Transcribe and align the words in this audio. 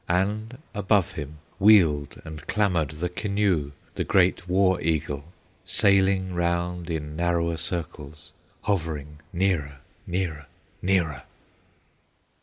And 0.09 0.57
above 0.73 1.11
him, 1.11 1.37
wheeled 1.59 2.19
and 2.25 2.47
clamored 2.47 2.89
The 2.89 3.07
Keneu, 3.07 3.71
the 3.93 4.03
great 4.03 4.47
war 4.49 4.81
eagle, 4.81 5.25
Sailing 5.63 6.33
round 6.33 6.89
in 6.89 7.15
narrower 7.15 7.57
circles, 7.57 8.31
Hovering 8.63 9.19
nearer, 9.31 9.77
nearer, 10.07 10.47
nearer. 10.81 11.21